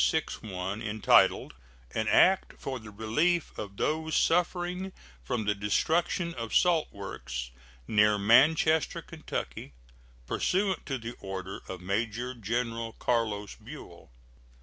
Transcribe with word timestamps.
161, 0.01 0.81
entitled 0.81 1.53
"An 1.93 2.07
act 2.07 2.53
for 2.57 2.79
the 2.79 2.89
relief 2.89 3.55
of 3.55 3.77
those 3.77 4.15
suffering 4.15 4.91
from 5.23 5.45
the 5.45 5.53
destruction 5.53 6.33
of 6.33 6.55
salt 6.55 6.87
works 6.91 7.51
near 7.87 8.17
Manchester, 8.17 9.03
Ky., 9.03 9.73
pursuant 10.25 10.87
to 10.87 10.97
the 10.97 11.13
order 11.21 11.61
of 11.67 11.81
Major 11.81 12.33
General 12.33 12.93
Carlos 12.93 13.53
Buell." 13.53 14.09